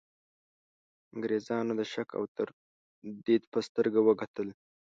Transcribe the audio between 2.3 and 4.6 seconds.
تردید په سترګه وکتل.